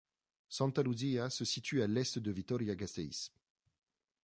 Santa 0.49 0.81
Luzia 0.81 1.29
se 1.29 1.45
situe 1.45 1.83
à 1.83 1.85
l'est 1.85 2.17
de 2.17 2.31
Vitoria-Gasteiz. 2.31 3.29